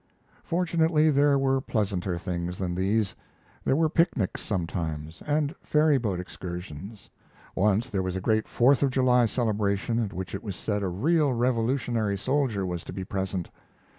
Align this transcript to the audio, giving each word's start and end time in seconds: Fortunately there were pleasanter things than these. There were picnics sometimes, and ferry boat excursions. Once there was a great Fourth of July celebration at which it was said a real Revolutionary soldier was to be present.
Fortunately 0.43 1.11
there 1.11 1.37
were 1.37 1.61
pleasanter 1.61 2.17
things 2.17 2.57
than 2.57 2.73
these. 2.73 3.13
There 3.63 3.75
were 3.75 3.87
picnics 3.87 4.41
sometimes, 4.41 5.21
and 5.27 5.53
ferry 5.61 5.99
boat 5.99 6.19
excursions. 6.19 7.11
Once 7.53 7.87
there 7.87 8.01
was 8.01 8.15
a 8.15 8.19
great 8.19 8.47
Fourth 8.47 8.81
of 8.81 8.89
July 8.89 9.27
celebration 9.27 9.99
at 10.03 10.11
which 10.11 10.33
it 10.33 10.41
was 10.41 10.55
said 10.55 10.81
a 10.81 10.87
real 10.89 11.33
Revolutionary 11.35 12.17
soldier 12.17 12.65
was 12.65 12.83
to 12.85 12.93
be 12.93 13.03
present. 13.03 13.51